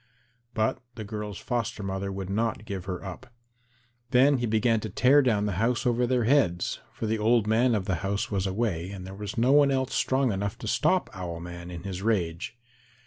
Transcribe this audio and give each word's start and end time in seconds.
But 0.55 0.79
the 0.95 1.03
girl's 1.03 1.37
foster 1.37 1.83
mother 1.83 2.11
would 2.11 2.27
not 2.27 2.65
give 2.65 2.85
her 2.85 3.05
up. 3.05 3.27
Then 4.09 4.39
he 4.39 4.47
began 4.47 4.79
to 4.79 4.89
tear 4.89 5.21
down 5.21 5.45
the 5.45 5.51
house 5.61 5.85
over 5.85 6.07
their 6.07 6.23
heads, 6.23 6.79
for 6.91 7.05
the 7.05 7.19
old 7.19 7.45
man 7.45 7.75
of 7.75 7.85
the 7.85 7.97
house 8.01 8.31
was 8.31 8.47
away 8.47 8.89
and 8.89 9.05
there 9.05 9.13
was 9.13 9.37
no 9.37 9.51
one 9.51 9.69
else 9.69 9.93
strong 9.93 10.31
enough 10.31 10.57
to 10.57 10.67
stop 10.67 11.11
Owl 11.13 11.39
man 11.41 11.69
in 11.69 11.83
his 11.83 12.01
rage. 12.01 12.57